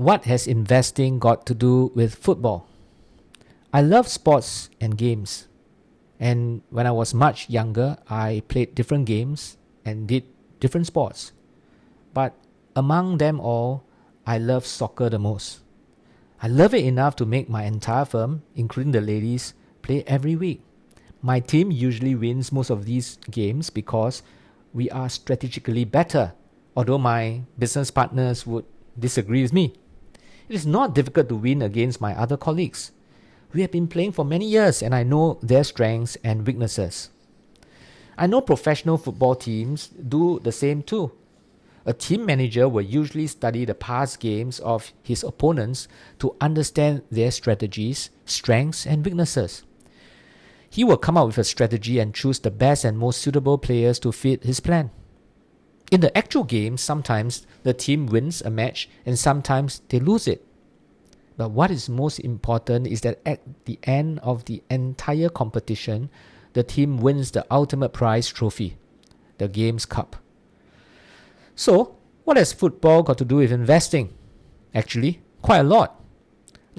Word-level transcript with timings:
What 0.00 0.24
has 0.24 0.46
investing 0.46 1.18
got 1.18 1.44
to 1.44 1.52
do 1.52 1.92
with 1.94 2.14
football? 2.14 2.66
I 3.70 3.82
love 3.82 4.08
sports 4.08 4.70
and 4.80 4.96
games. 4.96 5.46
And 6.18 6.62
when 6.70 6.86
I 6.86 6.90
was 6.90 7.12
much 7.12 7.50
younger, 7.50 7.98
I 8.08 8.40
played 8.48 8.74
different 8.74 9.04
games 9.04 9.58
and 9.84 10.08
did 10.08 10.24
different 10.58 10.86
sports. 10.86 11.32
But 12.14 12.32
among 12.74 13.18
them 13.18 13.40
all, 13.40 13.84
I 14.26 14.38
love 14.38 14.64
soccer 14.64 15.10
the 15.10 15.18
most. 15.18 15.60
I 16.40 16.48
love 16.48 16.72
it 16.72 16.86
enough 16.86 17.14
to 17.16 17.26
make 17.26 17.50
my 17.50 17.64
entire 17.64 18.06
firm, 18.06 18.40
including 18.56 18.92
the 18.92 19.02
ladies, 19.02 19.52
play 19.82 20.02
every 20.06 20.34
week. 20.34 20.62
My 21.20 21.40
team 21.40 21.70
usually 21.70 22.14
wins 22.14 22.52
most 22.52 22.70
of 22.70 22.86
these 22.86 23.18
games 23.30 23.68
because 23.68 24.22
we 24.72 24.88
are 24.88 25.10
strategically 25.10 25.84
better, 25.84 26.32
although 26.74 26.96
my 26.96 27.42
business 27.58 27.90
partners 27.90 28.46
would 28.46 28.64
disagree 28.98 29.42
with 29.42 29.52
me. 29.52 29.74
It 30.50 30.56
is 30.56 30.66
not 30.66 30.96
difficult 30.96 31.28
to 31.28 31.36
win 31.36 31.62
against 31.62 32.00
my 32.00 32.12
other 32.12 32.36
colleagues. 32.36 32.90
We 33.52 33.60
have 33.60 33.70
been 33.70 33.86
playing 33.86 34.10
for 34.10 34.24
many 34.24 34.46
years 34.46 34.82
and 34.82 34.92
I 34.92 35.04
know 35.04 35.38
their 35.40 35.62
strengths 35.62 36.16
and 36.24 36.44
weaknesses. 36.44 37.10
I 38.18 38.26
know 38.26 38.40
professional 38.40 38.98
football 38.98 39.36
teams 39.36 39.86
do 39.86 40.40
the 40.40 40.50
same 40.50 40.82
too. 40.82 41.12
A 41.86 41.92
team 41.92 42.26
manager 42.26 42.68
will 42.68 42.82
usually 42.82 43.28
study 43.28 43.64
the 43.64 43.76
past 43.76 44.18
games 44.18 44.58
of 44.58 44.92
his 45.04 45.22
opponents 45.22 45.86
to 46.18 46.34
understand 46.40 47.02
their 47.12 47.30
strategies, 47.30 48.10
strengths, 48.24 48.88
and 48.88 49.04
weaknesses. 49.04 49.62
He 50.68 50.82
will 50.82 50.96
come 50.96 51.16
up 51.16 51.28
with 51.28 51.38
a 51.38 51.44
strategy 51.44 52.00
and 52.00 52.12
choose 52.12 52.40
the 52.40 52.50
best 52.50 52.84
and 52.84 52.98
most 52.98 53.22
suitable 53.22 53.56
players 53.56 54.00
to 54.00 54.10
fit 54.10 54.42
his 54.42 54.58
plan. 54.58 54.90
In 55.90 56.00
the 56.00 56.16
actual 56.16 56.44
game, 56.44 56.76
sometimes 56.76 57.46
the 57.64 57.74
team 57.74 58.06
wins 58.06 58.40
a 58.42 58.50
match 58.50 58.88
and 59.04 59.18
sometimes 59.18 59.82
they 59.88 59.98
lose 59.98 60.28
it. 60.28 60.46
But 61.36 61.50
what 61.50 61.70
is 61.70 61.88
most 61.88 62.18
important 62.20 62.86
is 62.86 63.00
that 63.00 63.20
at 63.26 63.40
the 63.64 63.78
end 63.84 64.20
of 64.20 64.44
the 64.44 64.62
entire 64.70 65.28
competition, 65.28 66.10
the 66.52 66.62
team 66.62 66.98
wins 66.98 67.30
the 67.30 67.46
ultimate 67.50 67.92
prize 67.92 68.28
trophy, 68.28 68.76
the 69.38 69.48
Games 69.48 69.86
Cup. 69.86 70.16
So, 71.54 71.96
what 72.24 72.36
has 72.36 72.52
football 72.52 73.02
got 73.02 73.18
to 73.18 73.24
do 73.24 73.36
with 73.36 73.52
investing? 73.52 74.14
Actually, 74.74 75.22
quite 75.42 75.58
a 75.58 75.64
lot. 75.64 75.99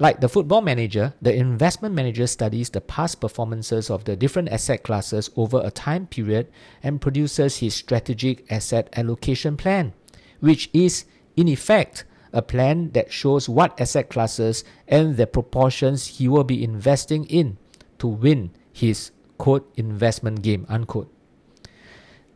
Like 0.02 0.18
the 0.18 0.28
football 0.28 0.62
manager, 0.62 1.14
the 1.22 1.32
investment 1.32 1.94
manager 1.94 2.26
studies 2.26 2.70
the 2.70 2.80
past 2.80 3.20
performances 3.20 3.88
of 3.88 4.02
the 4.02 4.16
different 4.16 4.48
asset 4.48 4.82
classes 4.82 5.30
over 5.36 5.62
a 5.62 5.70
time 5.70 6.08
period 6.08 6.48
and 6.82 7.00
produces 7.00 7.58
his 7.58 7.76
strategic 7.76 8.50
asset 8.50 8.88
allocation 8.96 9.56
plan, 9.56 9.92
which 10.40 10.68
is, 10.72 11.04
in 11.36 11.46
effect, 11.46 12.04
a 12.32 12.42
plan 12.42 12.90
that 12.94 13.12
shows 13.12 13.48
what 13.48 13.80
asset 13.80 14.10
classes 14.10 14.64
and 14.88 15.16
the 15.16 15.28
proportions 15.28 16.18
he 16.18 16.26
will 16.26 16.42
be 16.42 16.64
investing 16.64 17.24
in 17.26 17.56
to 17.98 18.08
win 18.08 18.50
his 18.72 19.12
quote 19.38 19.72
investment 19.76 20.42
game 20.42 20.66
unquote. 20.68 21.14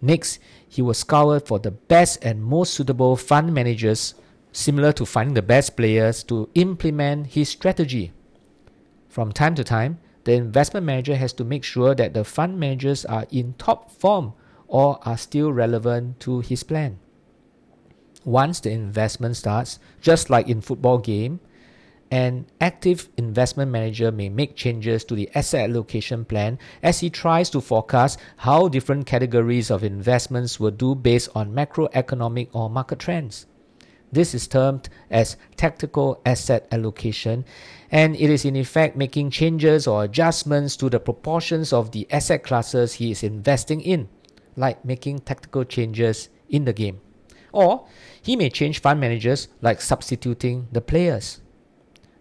Next, 0.00 0.38
he 0.68 0.82
will 0.82 0.94
scour 0.94 1.40
for 1.40 1.58
the 1.58 1.72
best 1.72 2.24
and 2.24 2.44
most 2.44 2.74
suitable 2.74 3.16
fund 3.16 3.52
managers 3.52 4.14
similar 4.56 4.90
to 4.90 5.04
finding 5.04 5.34
the 5.34 5.42
best 5.42 5.76
players 5.76 6.24
to 6.24 6.48
implement 6.54 7.26
his 7.28 7.48
strategy. 7.50 8.12
From 9.08 9.30
time 9.30 9.54
to 9.54 9.64
time, 9.64 9.98
the 10.24 10.32
investment 10.32 10.86
manager 10.86 11.14
has 11.14 11.32
to 11.34 11.44
make 11.44 11.62
sure 11.62 11.94
that 11.94 12.14
the 12.14 12.24
fund 12.24 12.58
managers 12.58 13.04
are 13.04 13.26
in 13.30 13.54
top 13.58 13.90
form 13.90 14.32
or 14.66 14.98
are 15.02 15.18
still 15.18 15.52
relevant 15.52 16.18
to 16.20 16.40
his 16.40 16.62
plan. 16.62 16.98
Once 18.24 18.58
the 18.60 18.70
investment 18.70 19.36
starts, 19.36 19.78
just 20.00 20.30
like 20.30 20.48
in 20.48 20.60
football 20.60 20.98
game, 20.98 21.38
an 22.10 22.46
active 22.60 23.08
investment 23.16 23.70
manager 23.70 24.10
may 24.10 24.28
make 24.28 24.56
changes 24.56 25.04
to 25.04 25.14
the 25.14 25.30
asset 25.34 25.68
allocation 25.68 26.24
plan 26.24 26.58
as 26.82 27.00
he 27.00 27.10
tries 27.10 27.50
to 27.50 27.60
forecast 27.60 28.18
how 28.38 28.68
different 28.68 29.06
categories 29.06 29.70
of 29.70 29.84
investments 29.84 30.58
will 30.58 30.70
do 30.70 30.94
based 30.94 31.28
on 31.34 31.52
macroeconomic 31.52 32.48
or 32.52 32.70
market 32.70 32.98
trends. 32.98 33.46
This 34.12 34.34
is 34.34 34.46
termed 34.46 34.88
as 35.10 35.36
tactical 35.56 36.20
asset 36.24 36.68
allocation, 36.70 37.44
and 37.90 38.14
it 38.16 38.30
is 38.30 38.44
in 38.44 38.56
effect 38.56 38.96
making 38.96 39.30
changes 39.30 39.86
or 39.86 40.04
adjustments 40.04 40.76
to 40.76 40.88
the 40.88 41.00
proportions 41.00 41.72
of 41.72 41.90
the 41.90 42.06
asset 42.10 42.44
classes 42.44 42.94
he 42.94 43.10
is 43.10 43.22
investing 43.22 43.80
in, 43.80 44.08
like 44.56 44.84
making 44.84 45.20
tactical 45.20 45.64
changes 45.64 46.28
in 46.48 46.64
the 46.64 46.72
game. 46.72 47.00
Or 47.52 47.86
he 48.22 48.36
may 48.36 48.50
change 48.50 48.80
fund 48.80 49.00
managers, 49.00 49.48
like 49.60 49.80
substituting 49.80 50.68
the 50.72 50.80
players. 50.80 51.40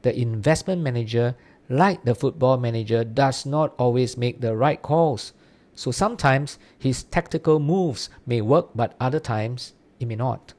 The 0.01 0.17
investment 0.17 0.81
manager, 0.81 1.35
like 1.69 2.03
the 2.03 2.15
football 2.15 2.57
manager, 2.57 3.03
does 3.03 3.45
not 3.45 3.73
always 3.77 4.17
make 4.17 4.41
the 4.41 4.55
right 4.55 4.81
calls. 4.81 5.33
So 5.73 5.91
sometimes 5.91 6.57
his 6.79 7.03
tactical 7.03 7.59
moves 7.59 8.09
may 8.25 8.41
work, 8.41 8.69
but 8.73 8.95
other 8.99 9.19
times 9.19 9.73
it 9.99 10.07
may 10.07 10.15
not. 10.15 10.53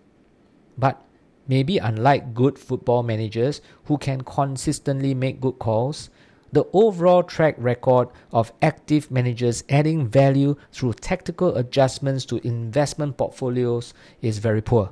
But 0.76 1.02
Maybe 1.48 1.78
unlike 1.78 2.34
good 2.34 2.58
football 2.58 3.02
managers 3.02 3.60
who 3.84 3.98
can 3.98 4.22
consistently 4.22 5.14
make 5.14 5.40
good 5.40 5.58
calls, 5.58 6.10
the 6.52 6.66
overall 6.72 7.22
track 7.22 7.54
record 7.58 8.08
of 8.32 8.52
active 8.62 9.10
managers 9.10 9.62
adding 9.68 10.08
value 10.08 10.56
through 10.72 10.94
tactical 10.94 11.56
adjustments 11.56 12.24
to 12.26 12.46
investment 12.46 13.16
portfolios 13.16 13.94
is 14.22 14.38
very 14.38 14.62
poor. 14.62 14.90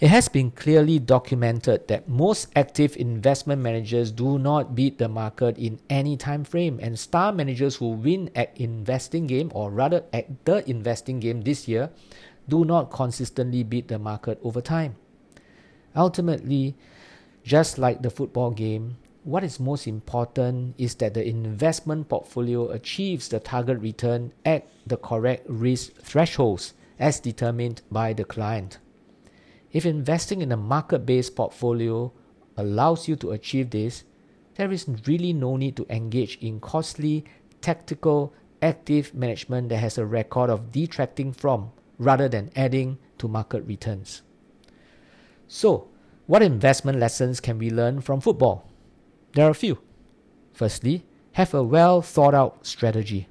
It 0.00 0.08
has 0.08 0.28
been 0.28 0.50
clearly 0.50 0.98
documented 0.98 1.88
that 1.88 2.08
most 2.08 2.48
active 2.56 2.96
investment 2.96 3.62
managers 3.62 4.10
do 4.10 4.38
not 4.38 4.74
beat 4.74 4.98
the 4.98 5.08
market 5.08 5.56
in 5.56 5.78
any 5.88 6.16
time 6.16 6.44
frame 6.44 6.78
and 6.82 6.98
star 6.98 7.32
managers 7.32 7.76
who 7.76 7.90
win 7.90 8.28
at 8.34 8.56
investing 8.56 9.26
game 9.26 9.50
or 9.54 9.70
rather 9.70 10.04
at 10.12 10.44
the 10.44 10.68
investing 10.68 11.20
game 11.20 11.42
this 11.42 11.68
year 11.68 11.90
do 12.48 12.64
not 12.64 12.90
consistently 12.90 13.62
beat 13.62 13.88
the 13.88 13.98
market 13.98 14.38
over 14.42 14.60
time. 14.60 14.96
Ultimately, 15.96 16.74
just 17.42 17.78
like 17.78 18.02
the 18.02 18.10
football 18.10 18.50
game, 18.50 18.96
what 19.22 19.44
is 19.44 19.58
most 19.58 19.86
important 19.86 20.74
is 20.76 20.94
that 20.96 21.14
the 21.14 21.26
investment 21.26 22.08
portfolio 22.08 22.68
achieves 22.68 23.28
the 23.28 23.40
target 23.40 23.78
return 23.80 24.32
at 24.44 24.66
the 24.86 24.96
correct 24.96 25.46
risk 25.48 25.94
thresholds 25.94 26.74
as 26.98 27.20
determined 27.20 27.82
by 27.90 28.12
the 28.12 28.24
client. 28.24 28.78
If 29.72 29.86
investing 29.86 30.42
in 30.42 30.52
a 30.52 30.56
market 30.56 31.06
based 31.06 31.34
portfolio 31.36 32.12
allows 32.56 33.08
you 33.08 33.16
to 33.16 33.32
achieve 33.32 33.70
this, 33.70 34.04
there 34.56 34.70
is 34.70 34.86
really 35.06 35.32
no 35.32 35.56
need 35.56 35.76
to 35.76 35.86
engage 35.90 36.36
in 36.40 36.60
costly, 36.60 37.24
tactical, 37.60 38.32
active 38.62 39.14
management 39.14 39.68
that 39.70 39.78
has 39.78 39.98
a 39.98 40.06
record 40.06 40.50
of 40.50 40.70
detracting 40.70 41.32
from 41.32 41.72
rather 41.98 42.28
than 42.28 42.50
adding 42.54 42.98
to 43.18 43.26
market 43.26 43.64
returns. 43.66 44.22
So, 45.48 45.88
what 46.26 46.42
investment 46.42 46.98
lessons 46.98 47.40
can 47.40 47.58
we 47.58 47.70
learn 47.70 48.00
from 48.00 48.20
football? 48.20 48.68
There 49.32 49.46
are 49.46 49.50
a 49.50 49.54
few. 49.54 49.78
Firstly, 50.52 51.04
have 51.32 51.52
a 51.52 51.62
well 51.62 52.00
thought 52.00 52.34
out 52.34 52.64
strategy. 52.66 53.28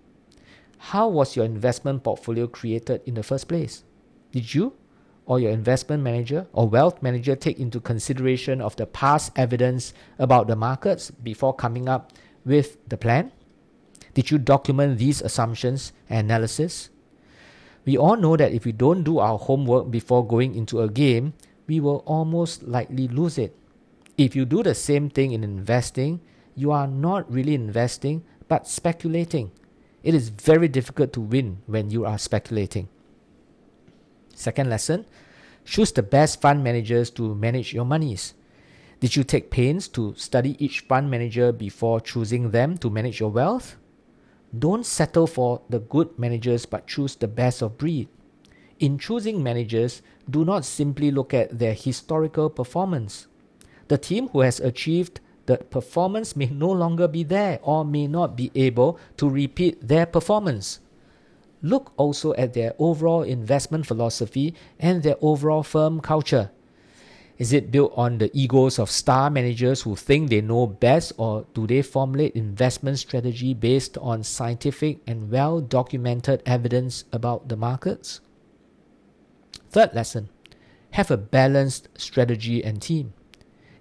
How 0.77 1.07
was 1.07 1.35
your 1.35 1.45
investment 1.45 2.03
portfolio 2.03 2.47
created 2.47 3.01
in 3.05 3.15
the 3.15 3.23
first 3.23 3.47
place? 3.47 3.83
Did 4.31 4.53
you 4.53 4.73
or 5.25 5.39
your 5.39 5.51
investment 5.51 6.03
manager 6.03 6.47
or 6.51 6.67
wealth 6.67 7.01
manager 7.01 7.35
take 7.35 7.59
into 7.59 7.79
consideration 7.79 8.59
of 8.59 8.75
the 8.75 8.85
past 8.85 9.31
evidence 9.37 9.93
about 10.19 10.47
the 10.47 10.55
markets 10.55 11.11
before 11.11 11.55
coming 11.55 11.87
up 11.87 12.11
with 12.45 12.77
the 12.89 12.97
plan? 12.97 13.31
Did 14.13 14.29
you 14.29 14.37
document 14.37 14.97
these 14.97 15.21
assumptions 15.21 15.93
and 16.09 16.29
analysis? 16.29 16.89
We 17.85 17.97
all 17.97 18.15
know 18.15 18.37
that 18.37 18.53
if 18.53 18.65
we 18.65 18.71
don't 18.71 19.03
do 19.03 19.19
our 19.19 19.37
homework 19.37 19.89
before 19.89 20.27
going 20.27 20.55
into 20.55 20.81
a 20.81 20.89
game, 20.89 21.33
we 21.67 21.79
will 21.79 22.03
almost 22.05 22.63
likely 22.63 23.07
lose 23.07 23.37
it. 23.37 23.55
If 24.17 24.35
you 24.35 24.45
do 24.45 24.63
the 24.63 24.75
same 24.75 25.09
thing 25.09 25.31
in 25.31 25.43
investing, 25.43 26.21
you 26.55 26.71
are 26.71 26.87
not 26.87 27.31
really 27.31 27.55
investing 27.55 28.23
but 28.47 28.67
speculating. 28.67 29.51
It 30.03 30.13
is 30.13 30.29
very 30.29 30.67
difficult 30.67 31.13
to 31.13 31.21
win 31.21 31.59
when 31.65 31.89
you 31.89 32.05
are 32.05 32.17
speculating. 32.17 32.89
Second 34.35 34.69
lesson 34.69 35.05
choose 35.65 35.91
the 35.91 36.03
best 36.03 36.41
fund 36.41 36.63
managers 36.63 37.09
to 37.11 37.33
manage 37.35 37.73
your 37.73 37.85
monies. 37.85 38.33
Did 38.99 39.15
you 39.15 39.23
take 39.23 39.49
pains 39.49 39.87
to 39.89 40.13
study 40.15 40.55
each 40.63 40.81
fund 40.81 41.09
manager 41.09 41.51
before 41.51 42.01
choosing 42.01 42.51
them 42.51 42.77
to 42.79 42.89
manage 42.89 43.19
your 43.19 43.31
wealth? 43.31 43.77
Don't 44.57 44.85
settle 44.85 45.25
for 45.25 45.61
the 45.69 45.79
good 45.79 46.17
managers 46.19 46.65
but 46.65 46.87
choose 46.87 47.15
the 47.15 47.27
best 47.27 47.61
of 47.61 47.77
breed. 47.77 48.07
In 48.83 48.97
choosing 48.97 49.41
managers, 49.41 50.01
do 50.29 50.43
not 50.43 50.65
simply 50.65 51.09
look 51.09 51.33
at 51.33 51.57
their 51.57 51.73
historical 51.73 52.49
performance. 52.49 53.27
The 53.87 53.97
team 53.97 54.27
who 54.27 54.41
has 54.41 54.59
achieved 54.59 55.21
the 55.45 55.55
performance 55.55 56.35
may 56.35 56.47
no 56.47 56.69
longer 56.69 57.07
be 57.07 57.23
there 57.23 57.59
or 57.63 57.85
may 57.85 58.07
not 58.07 58.35
be 58.35 58.51
able 58.55 58.99
to 59.15 59.29
repeat 59.29 59.87
their 59.87 60.05
performance. 60.05 60.81
Look 61.61 61.93
also 61.95 62.33
at 62.33 62.55
their 62.55 62.73
overall 62.77 63.21
investment 63.23 63.85
philosophy 63.85 64.53
and 64.77 65.01
their 65.01 65.15
overall 65.21 65.63
firm 65.63 66.01
culture. 66.01 66.51
Is 67.37 67.53
it 67.53 67.71
built 67.71 67.93
on 67.95 68.17
the 68.17 68.37
egos 68.37 68.79
of 68.79 68.91
star 68.91 69.29
managers 69.29 69.83
who 69.83 69.95
think 69.95 70.29
they 70.29 70.41
know 70.41 70.67
best, 70.67 71.13
or 71.15 71.45
do 71.53 71.65
they 71.65 71.83
formulate 71.83 72.35
investment 72.35 72.99
strategy 72.99 73.53
based 73.53 73.97
on 73.99 74.23
scientific 74.23 74.99
and 75.07 75.31
well 75.31 75.61
documented 75.61 76.43
evidence 76.45 77.05
about 77.13 77.47
the 77.47 77.55
markets? 77.55 78.19
Third 79.73 79.95
lesson 79.95 80.29
have 80.91 81.09
a 81.09 81.17
balanced 81.17 81.89
strategy 81.97 82.63
and 82.63 82.79
team. 82.79 83.13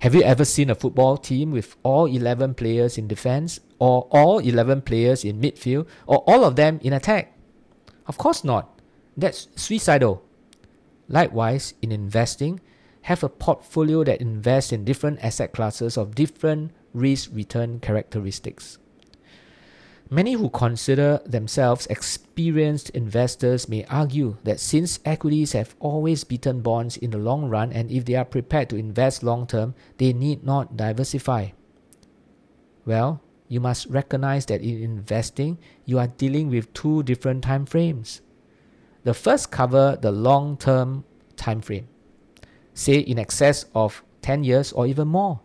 Have 0.00 0.14
you 0.14 0.22
ever 0.22 0.46
seen 0.46 0.70
a 0.70 0.74
football 0.74 1.18
team 1.18 1.50
with 1.50 1.76
all 1.82 2.06
11 2.06 2.54
players 2.54 2.96
in 2.96 3.06
defense, 3.06 3.60
or 3.78 4.08
all 4.10 4.38
11 4.38 4.80
players 4.82 5.22
in 5.22 5.38
midfield, 5.38 5.86
or 6.06 6.24
all 6.26 6.44
of 6.44 6.56
them 6.56 6.80
in 6.82 6.94
attack? 6.94 7.36
Of 8.06 8.16
course 8.16 8.42
not. 8.42 8.80
That's 9.18 9.48
suicidal. 9.54 10.24
Likewise, 11.08 11.74
in 11.82 11.92
investing, 11.92 12.60
have 13.02 13.22
a 13.22 13.28
portfolio 13.28 14.02
that 14.04 14.22
invests 14.22 14.72
in 14.72 14.86
different 14.86 15.22
asset 15.22 15.52
classes 15.52 15.98
of 15.98 16.14
different 16.14 16.72
risk 16.94 17.28
return 17.34 17.80
characteristics. 17.80 18.78
Many 20.12 20.34
who 20.34 20.50
consider 20.50 21.22
themselves 21.24 21.86
experienced 21.86 22.90
investors 22.90 23.66
may 23.66 23.86
argue 23.86 24.36
that 24.44 24.60
since 24.60 25.00
equities 25.06 25.52
have 25.52 25.74
always 25.80 26.22
beaten 26.22 26.60
bonds 26.60 26.98
in 26.98 27.12
the 27.12 27.16
long 27.16 27.48
run 27.48 27.72
and 27.72 27.90
if 27.90 28.04
they 28.04 28.16
are 28.16 28.26
prepared 28.26 28.68
to 28.68 28.76
invest 28.76 29.22
long 29.22 29.46
term, 29.46 29.74
they 29.96 30.12
need 30.12 30.44
not 30.44 30.76
diversify. 30.76 31.48
Well, 32.84 33.22
you 33.48 33.58
must 33.58 33.86
recognize 33.86 34.44
that 34.46 34.60
in 34.60 34.82
investing, 34.82 35.56
you 35.86 35.98
are 35.98 36.08
dealing 36.08 36.50
with 36.50 36.74
two 36.74 37.02
different 37.04 37.44
time 37.44 37.64
frames. 37.64 38.20
The 39.04 39.14
first 39.14 39.50
cover 39.50 39.96
the 39.98 40.12
long 40.12 40.58
term 40.58 41.04
time 41.36 41.62
frame 41.62 41.88
say 42.74 42.98
in 42.98 43.18
excess 43.18 43.64
of 43.74 44.02
10 44.20 44.44
years 44.44 44.72
or 44.72 44.86
even 44.86 45.08
more. 45.08 45.40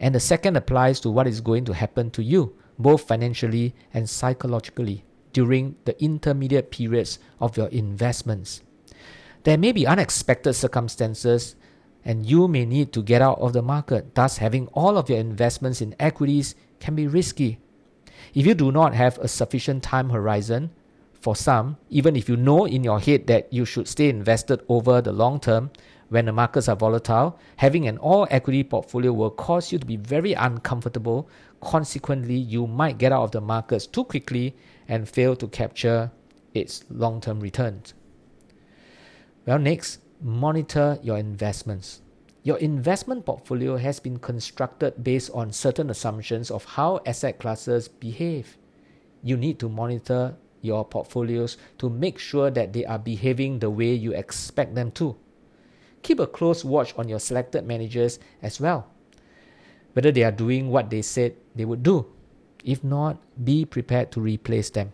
And 0.00 0.12
the 0.12 0.18
second 0.18 0.56
applies 0.56 0.98
to 1.00 1.10
what 1.10 1.28
is 1.28 1.40
going 1.40 1.64
to 1.66 1.74
happen 1.74 2.10
to 2.10 2.24
you, 2.24 2.56
both 2.82 3.06
financially 3.06 3.74
and 3.94 4.08
psychologically, 4.08 5.04
during 5.32 5.76
the 5.84 6.00
intermediate 6.02 6.70
periods 6.70 7.18
of 7.40 7.56
your 7.56 7.68
investments. 7.68 8.62
There 9.44 9.58
may 9.58 9.72
be 9.72 9.86
unexpected 9.86 10.54
circumstances 10.54 11.56
and 12.04 12.26
you 12.26 12.48
may 12.48 12.66
need 12.66 12.92
to 12.92 13.02
get 13.02 13.22
out 13.22 13.38
of 13.38 13.52
the 13.52 13.62
market. 13.62 14.14
Thus, 14.14 14.38
having 14.38 14.66
all 14.68 14.98
of 14.98 15.08
your 15.08 15.18
investments 15.18 15.80
in 15.80 15.94
equities 15.98 16.54
can 16.80 16.94
be 16.94 17.06
risky. 17.06 17.58
If 18.34 18.46
you 18.46 18.54
do 18.54 18.72
not 18.72 18.94
have 18.94 19.18
a 19.18 19.28
sufficient 19.28 19.82
time 19.82 20.10
horizon, 20.10 20.70
for 21.22 21.36
some, 21.36 21.76
even 21.88 22.16
if 22.16 22.28
you 22.28 22.36
know 22.36 22.66
in 22.66 22.82
your 22.82 22.98
head 22.98 23.28
that 23.28 23.52
you 23.52 23.64
should 23.64 23.86
stay 23.86 24.08
invested 24.08 24.60
over 24.68 25.00
the 25.00 25.12
long 25.12 25.38
term, 25.38 25.70
when 26.12 26.26
the 26.26 26.32
markets 26.32 26.68
are 26.68 26.76
volatile, 26.76 27.38
having 27.56 27.88
an 27.88 27.96
all 27.96 28.28
equity 28.30 28.62
portfolio 28.62 29.10
will 29.10 29.30
cause 29.30 29.72
you 29.72 29.78
to 29.78 29.86
be 29.86 29.96
very 29.96 30.34
uncomfortable. 30.34 31.26
Consequently, 31.62 32.36
you 32.36 32.66
might 32.66 32.98
get 32.98 33.12
out 33.12 33.22
of 33.22 33.30
the 33.30 33.40
markets 33.40 33.86
too 33.86 34.04
quickly 34.04 34.54
and 34.86 35.08
fail 35.08 35.34
to 35.34 35.48
capture 35.48 36.10
its 36.52 36.84
long 36.90 37.18
term 37.18 37.40
returns. 37.40 37.94
Well, 39.46 39.58
next, 39.58 40.00
monitor 40.20 40.98
your 41.02 41.16
investments. 41.16 42.02
Your 42.42 42.58
investment 42.58 43.24
portfolio 43.24 43.78
has 43.78 43.98
been 43.98 44.18
constructed 44.18 45.02
based 45.02 45.30
on 45.32 45.50
certain 45.50 45.88
assumptions 45.88 46.50
of 46.50 46.66
how 46.66 47.00
asset 47.06 47.38
classes 47.38 47.88
behave. 47.88 48.58
You 49.22 49.38
need 49.38 49.58
to 49.60 49.68
monitor 49.70 50.36
your 50.60 50.84
portfolios 50.84 51.56
to 51.78 51.88
make 51.88 52.18
sure 52.18 52.50
that 52.50 52.74
they 52.74 52.84
are 52.84 52.98
behaving 52.98 53.60
the 53.60 53.70
way 53.70 53.94
you 53.94 54.12
expect 54.12 54.74
them 54.74 54.90
to 54.92 55.16
keep 56.02 56.20
a 56.20 56.26
close 56.26 56.64
watch 56.64 56.94
on 56.96 57.08
your 57.08 57.18
selected 57.18 57.66
managers 57.66 58.18
as 58.42 58.60
well, 58.60 58.88
whether 59.92 60.12
they 60.12 60.24
are 60.24 60.32
doing 60.32 60.70
what 60.70 60.90
they 60.90 61.02
said 61.02 61.34
they 61.54 61.64
would 61.64 61.82
do. 61.82 62.06
If 62.64 62.84
not, 62.84 63.18
be 63.44 63.64
prepared 63.64 64.12
to 64.12 64.20
replace 64.20 64.70
them. 64.70 64.92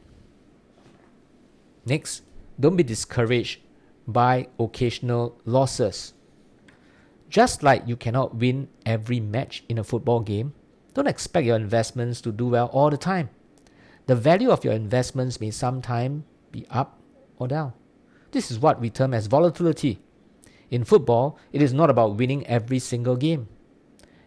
Next, 1.85 2.23
don't 2.59 2.77
be 2.77 2.83
discouraged 2.83 3.61
by 4.07 4.49
occasional 4.59 5.39
losses. 5.45 6.15
Just 7.29 7.63
like 7.63 7.87
you 7.87 7.97
cannot 7.97 8.37
win 8.37 8.69
every 8.87 9.21
match 9.21 9.65
in 9.69 9.79
a 9.79 9.85
football 9.85 10.21
game, 10.21 10.55
don't 10.95 11.07
expect 11.07 11.47
your 11.47 11.57
investments 11.57 12.21
to 12.23 12.33
do 12.33 12.49
well 12.49 12.67
all 12.73 12.91
the 12.91 12.97
time. 12.97 13.29
The 14.07 14.17
value 14.17 14.51
of 14.51 14.65
your 14.65 14.73
investments 14.73 15.41
may 15.41 15.51
sometimes 15.51 16.25
be 16.51 16.67
up 16.71 16.99
or 17.37 17.47
down. 17.47 17.75
This 18.31 18.51
is 18.51 18.59
what 18.59 18.81
we 18.81 18.89
term 18.89 19.13
as 19.13 19.27
volatility. 19.27 20.01
In 20.71 20.85
football, 20.85 21.39
it 21.53 21.63
is 21.63 21.73
not 21.73 21.91
about 21.91 22.17
winning 22.17 22.47
every 22.47 22.79
single 22.79 23.17
game. 23.17 23.49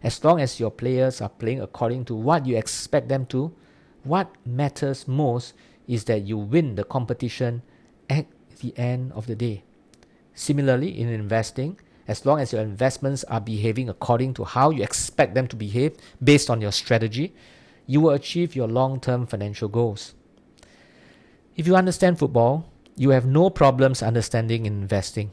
As 0.03 0.23
long 0.23 0.39
as 0.39 0.59
your 0.59 0.71
players 0.71 1.21
are 1.21 1.29
playing 1.29 1.61
according 1.61 2.05
to 2.05 2.15
what 2.15 2.45
you 2.45 2.57
expect 2.57 3.09
them 3.09 3.25
to, 3.27 3.53
what 4.03 4.33
matters 4.45 5.07
most 5.07 5.53
is 5.87 6.05
that 6.05 6.23
you 6.23 6.37
win 6.37 6.75
the 6.75 6.83
competition 6.83 7.61
at 8.09 8.25
the 8.61 8.75
end 8.77 9.11
of 9.13 9.27
the 9.27 9.35
day. 9.35 9.63
Similarly, 10.33 10.99
in 10.99 11.09
investing, 11.09 11.77
as 12.07 12.25
long 12.25 12.39
as 12.39 12.51
your 12.51 12.61
investments 12.61 13.23
are 13.25 13.41
behaving 13.41 13.89
according 13.89 14.33
to 14.35 14.43
how 14.43 14.71
you 14.71 14.81
expect 14.81 15.35
them 15.35 15.47
to 15.47 15.55
behave 15.55 15.95
based 16.23 16.49
on 16.49 16.61
your 16.61 16.71
strategy, 16.71 17.33
you 17.85 18.01
will 18.01 18.11
achieve 18.11 18.55
your 18.55 18.67
long 18.67 18.99
term 18.99 19.27
financial 19.27 19.67
goals. 19.67 20.15
If 21.55 21.67
you 21.67 21.75
understand 21.75 22.17
football, 22.17 22.65
you 22.95 23.11
have 23.11 23.25
no 23.25 23.49
problems 23.49 24.01
understanding 24.01 24.65
investing. 24.65 25.31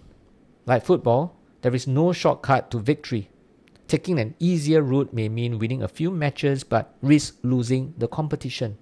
Like 0.68 0.84
football, 0.84 1.34
there 1.62 1.74
is 1.74 1.86
no 1.86 2.12
shortcut 2.12 2.70
to 2.72 2.78
victory. 2.78 3.30
Taking 3.86 4.18
an 4.18 4.34
easier 4.38 4.82
route 4.82 5.14
may 5.14 5.30
mean 5.30 5.58
winning 5.58 5.82
a 5.82 5.88
few 5.88 6.10
matches 6.10 6.62
but 6.62 6.94
risk 7.00 7.38
losing 7.42 7.94
the 7.96 8.06
competition. 8.06 8.76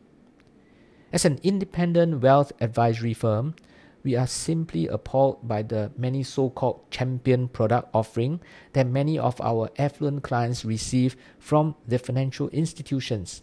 As 1.13 1.25
an 1.25 1.39
independent 1.45 2.21
wealth 2.23 2.51
advisory 2.61 3.15
firm, 3.15 3.55
we 4.03 4.17
are 4.17 4.27
simply 4.27 4.89
appalled 4.89 5.47
by 5.47 5.63
the 5.63 5.93
many 5.97 6.25
so 6.25 6.51
called 6.51 6.91
champion 6.91 7.47
product 7.47 7.89
offering 7.95 8.41
that 8.73 8.89
many 8.89 9.17
of 9.17 9.41
our 9.41 9.71
affluent 9.79 10.25
clients 10.25 10.65
receive 10.65 11.15
from 11.39 11.77
the 11.87 12.01
financial 12.01 12.49
institutions. 12.49 13.43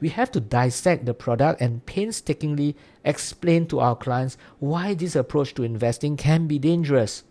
We 0.00 0.08
have 0.08 0.32
to 0.32 0.40
dissect 0.40 1.04
the 1.04 1.12
product 1.12 1.60
and 1.60 1.84
painstakingly 1.84 2.76
explain 3.04 3.66
to 3.66 3.80
our 3.80 3.94
clients 3.94 4.38
why 4.58 4.94
this 4.94 5.14
approach 5.14 5.52
to 5.56 5.64
investing 5.64 6.16
can 6.16 6.46
be 6.46 6.58
dangerous. 6.58 7.24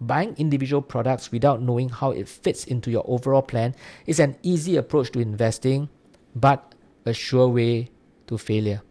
Buying 0.00 0.34
individual 0.36 0.82
products 0.82 1.32
without 1.32 1.62
knowing 1.62 1.88
how 1.88 2.10
it 2.10 2.28
fits 2.28 2.64
into 2.64 2.90
your 2.90 3.04
overall 3.06 3.42
plan 3.42 3.74
is 4.06 4.20
an 4.20 4.36
easy 4.42 4.76
approach 4.76 5.12
to 5.12 5.20
investing, 5.20 5.88
but 6.34 6.74
a 7.06 7.14
sure 7.14 7.48
way 7.48 7.90
to 8.26 8.36
failure. 8.36 8.82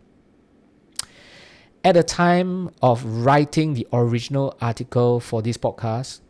At 1.84 1.94
the 1.94 2.04
time 2.04 2.72
of 2.82 3.06
writing 3.06 3.76
the 3.76 3.88
original 3.94 4.58
article 4.60 5.20
for 5.20 5.44
this 5.44 5.58
podcast, 5.58 6.22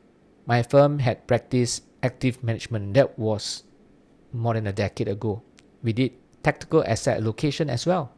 my 0.45 0.61
firm 0.61 0.99
had 0.99 1.25
practiced 1.27 1.83
active 2.03 2.43
management. 2.43 2.93
That 2.95 3.17
was 3.17 3.63
more 4.33 4.53
than 4.53 4.67
a 4.67 4.73
decade 4.73 5.07
ago. 5.07 5.41
We 5.81 5.93
did 5.93 6.11
tactical 6.43 6.83
asset 6.85 7.21
allocation 7.21 7.69
as 7.69 7.85
well. 7.85 8.11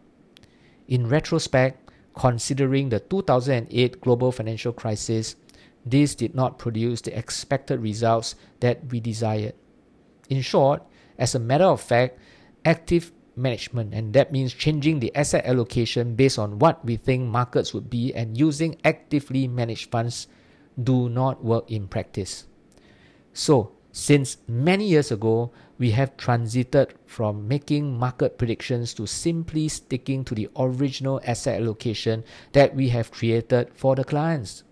In 0.87 1.07
retrospect, 1.07 1.91
considering 2.15 2.89
the 2.89 2.99
2008 2.99 4.01
global 4.01 4.31
financial 4.31 4.73
crisis, 4.73 5.35
this 5.91 6.15
did 6.15 6.35
not 6.35 6.57
produce 6.57 7.01
the 7.01 7.17
expected 7.17 7.81
results 7.81 8.35
that 8.59 8.91
we 8.91 8.99
desired. 8.99 9.53
In 10.29 10.41
short, 10.41 10.83
as 11.17 11.35
a 11.35 11.39
matter 11.39 11.65
of 11.65 11.81
fact, 11.81 12.19
active 12.65 13.11
management, 13.35 13.93
and 13.93 14.13
that 14.13 14.31
means 14.31 14.53
changing 14.53 14.99
the 14.99 15.15
asset 15.15 15.45
allocation 15.45 16.15
based 16.15 16.39
on 16.39 16.59
what 16.59 16.83
we 16.83 16.95
think 16.97 17.29
markets 17.29 17.73
would 17.73 17.89
be 17.89 18.13
and 18.13 18.37
using 18.37 18.77
actively 18.83 19.47
managed 19.47 19.91
funds, 19.91 20.27
do 20.81 21.09
not 21.09 21.43
work 21.43 21.69
in 21.71 21.87
practice. 21.87 22.45
So, 23.33 23.71
since 23.91 24.37
many 24.47 24.85
years 24.85 25.11
ago, 25.11 25.51
we 25.79 25.91
have 25.91 26.17
transited 26.17 26.93
from 27.05 27.47
making 27.47 27.97
market 27.97 28.37
predictions 28.37 28.93
to 28.95 29.07
simply 29.07 29.67
sticking 29.69 30.23
to 30.25 30.35
the 30.35 30.49
original 30.55 31.21
asset 31.25 31.61
allocation 31.61 32.23
that 32.53 32.75
we 32.75 32.89
have 32.89 33.11
created 33.11 33.69
for 33.73 33.95
the 33.95 34.03
clients. 34.03 34.63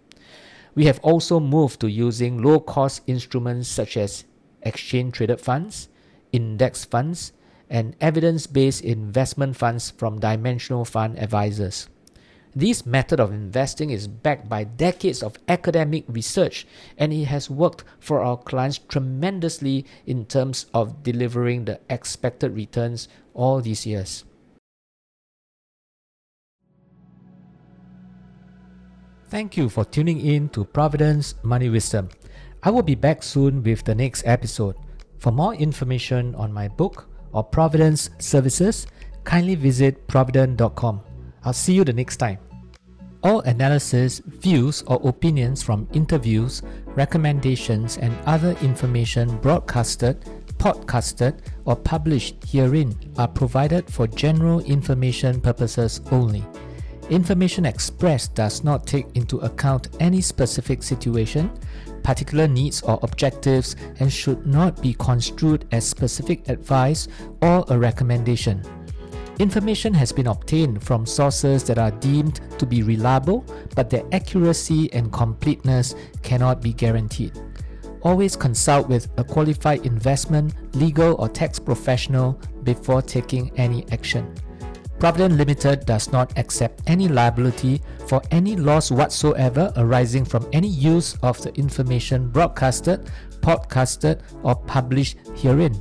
We 0.75 0.85
have 0.85 0.99
also 0.99 1.39
moved 1.39 1.79
to 1.79 1.89
using 1.89 2.43
low 2.43 2.59
cost 2.59 3.01
instruments 3.07 3.69
such 3.69 3.95
as 3.95 4.25
exchange 4.61 5.15
traded 5.15 5.39
funds, 5.39 5.87
index 6.33 6.83
funds, 6.83 7.31
and 7.69 7.95
evidence 8.01 8.45
based 8.45 8.83
investment 8.83 9.55
funds 9.55 9.91
from 9.91 10.19
dimensional 10.19 10.83
fund 10.83 11.17
advisors. 11.17 11.87
This 12.53 12.85
method 12.85 13.19
of 13.19 13.33
investing 13.33 13.89
is 13.89 14.07
backed 14.07 14.47
by 14.47 14.63
decades 14.63 15.23
of 15.23 15.37
academic 15.47 16.05
research 16.07 16.67
and 16.97 17.11
it 17.11 17.25
has 17.25 17.49
worked 17.49 17.83
for 17.99 18.21
our 18.21 18.37
clients 18.37 18.77
tremendously 18.77 19.85
in 20.05 20.25
terms 20.25 20.65
of 20.73 21.03
delivering 21.03 21.65
the 21.65 21.79
expected 21.89 22.53
returns 22.53 23.07
all 23.33 23.61
these 23.61 23.85
years. 23.85 24.23
Thank 29.27 29.57
you 29.57 29.69
for 29.69 29.83
tuning 29.83 30.21
in 30.21 30.49
to 30.49 30.63
Providend's 30.63 31.33
Money 31.41 31.69
Wisdom. 31.69 32.09
I 32.61 32.69
will 32.69 32.83
be 32.83 32.93
back 32.93 33.23
soon 33.23 33.63
with 33.63 33.83
the 33.83 33.95
next 33.95 34.21
episode. 34.27 34.75
For 35.17 35.31
more 35.31 35.55
information 35.55 36.35
on 36.35 36.53
my 36.53 36.67
book 36.67 37.09
or 37.31 37.43
Providend's 37.43 38.11
services, 38.19 38.85
kindly 39.23 39.55
visit 39.55 40.07
providend.com. 40.07 41.01
I'll 41.43 41.53
see 41.53 41.73
you 41.73 41.83
the 41.83 41.93
next 41.93 42.17
time. 42.17 42.37
All 43.23 43.39
analysis, 43.41 44.19
views, 44.19 44.83
or 44.85 45.01
opinions 45.03 45.63
from 45.63 45.87
interviews, 45.93 46.61
recommendations, 46.89 47.97
and 47.97 48.15
other 48.27 48.55
information 48.61 49.37
broadcasted, 49.37 50.21
podcasted, 50.59 51.39
or 51.65 51.75
published 51.75 52.35
herein 52.47 52.95
are 53.17 53.27
provided 53.27 53.91
for 53.91 54.05
general 54.05 54.59
information 54.59 55.41
purposes 55.41 56.01
only. 56.11 56.43
Information 57.09 57.67
expressed 57.67 58.33
does 58.33 58.63
not 58.63 58.87
take 58.87 59.05
into 59.15 59.37
account 59.39 59.89
any 59.99 60.21
specific 60.21 60.81
situation, 60.81 61.51
particular 62.01 62.47
needs 62.47 62.81
or 62.81 62.97
objectives, 63.03 63.75
and 63.99 64.11
should 64.11 64.45
not 64.47 64.81
be 64.81 64.95
construed 64.95 65.67
as 65.71 65.87
specific 65.87 66.49
advice 66.49 67.07
or 67.43 67.63
a 67.69 67.77
recommendation. 67.77 68.63
Information 69.37 69.93
has 69.93 70.11
been 70.11 70.27
obtained 70.27 70.81
from 70.83 71.05
sources 71.05 71.63
that 71.65 71.77
are 71.77 71.91
deemed 71.91 72.39
to 72.57 72.65
be 72.65 72.81
reliable, 72.81 73.45
but 73.75 73.89
their 73.89 74.03
accuracy 74.11 74.91
and 74.93 75.11
completeness 75.11 75.93
cannot 76.23 76.59
be 76.59 76.73
guaranteed. 76.73 77.33
Always 78.01 78.35
consult 78.35 78.87
with 78.87 79.09
a 79.17 79.23
qualified 79.23 79.85
investment, 79.85 80.55
legal, 80.75 81.15
or 81.19 81.29
tax 81.29 81.59
professional 81.59 82.39
before 82.63 83.01
taking 83.01 83.51
any 83.57 83.85
action. 83.91 84.33
Providend 85.05 85.37
Limited 85.37 85.85
does 85.85 86.11
not 86.11 86.35
accept 86.35 86.81
any 86.87 87.07
liability 87.07 87.79
for 88.07 88.23
any 88.31 88.55
loss 88.55 88.89
whatsoever 88.89 89.71
arising 89.77 90.25
from 90.25 90.49
any 90.51 90.67
use 90.67 91.15
of 91.21 91.39
the 91.43 91.53
information 91.53 92.27
broadcasted, 92.29 93.11
podcasted, 93.41 94.21
or 94.41 94.55
published 94.55 95.19
herein. 95.35 95.79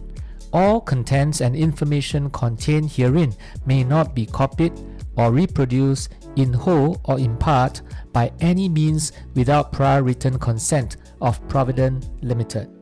All 0.52 0.78
contents 0.78 1.40
and 1.40 1.56
information 1.56 2.28
contained 2.32 2.92
herein 2.92 3.34
may 3.64 3.82
not 3.82 4.14
be 4.14 4.26
copied 4.26 4.78
or 5.16 5.32
reproduced 5.32 6.12
in 6.36 6.52
whole 6.52 7.00
or 7.04 7.18
in 7.18 7.34
part 7.38 7.80
by 8.12 8.30
any 8.40 8.68
means 8.68 9.12
without 9.34 9.72
prior 9.72 10.02
written 10.02 10.38
consent 10.38 10.98
of 11.22 11.40
Providend 11.48 12.10
Limited. 12.20 12.73